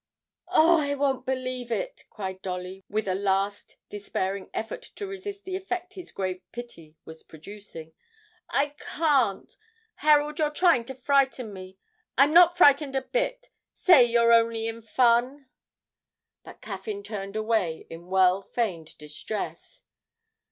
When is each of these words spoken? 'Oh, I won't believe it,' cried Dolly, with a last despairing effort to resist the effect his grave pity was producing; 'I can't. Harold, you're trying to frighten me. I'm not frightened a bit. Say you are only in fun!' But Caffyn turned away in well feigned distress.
'Oh, 0.47 0.79
I 0.79 0.95
won't 0.95 1.27
believe 1.27 1.71
it,' 1.71 2.05
cried 2.09 2.41
Dolly, 2.41 2.83
with 2.89 3.07
a 3.07 3.13
last 3.13 3.77
despairing 3.87 4.49
effort 4.51 4.81
to 4.95 5.05
resist 5.05 5.43
the 5.43 5.55
effect 5.55 5.93
his 5.93 6.11
grave 6.11 6.41
pity 6.51 6.95
was 7.05 7.21
producing; 7.21 7.93
'I 8.49 8.69
can't. 8.79 9.55
Harold, 9.97 10.39
you're 10.39 10.49
trying 10.49 10.85
to 10.85 10.95
frighten 10.95 11.53
me. 11.53 11.77
I'm 12.17 12.33
not 12.33 12.57
frightened 12.57 12.95
a 12.95 13.03
bit. 13.03 13.51
Say 13.73 14.03
you 14.05 14.21
are 14.21 14.31
only 14.31 14.67
in 14.67 14.81
fun!' 14.81 15.45
But 16.43 16.61
Caffyn 16.61 17.03
turned 17.03 17.35
away 17.35 17.85
in 17.87 18.07
well 18.07 18.41
feigned 18.41 18.97
distress. 18.97 19.83